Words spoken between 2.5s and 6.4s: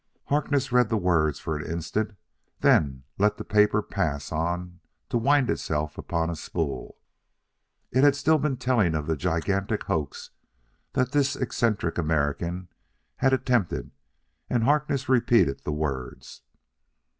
then let the paper pass on to wind itself upon a